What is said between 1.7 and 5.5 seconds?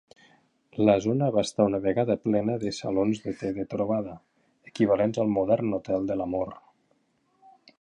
una vegada plena de "salons de te de trobada", equivalents al